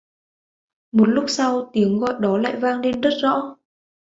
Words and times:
Một 0.91 1.05
lúc 1.09 1.25
sau 1.27 1.69
tiếng 1.73 1.99
gọi 1.99 2.13
đó 2.19 2.37
lại 2.37 2.55
vang 2.55 2.79
lên 2.81 3.01
rất 3.01 3.09
rõ 3.21 3.57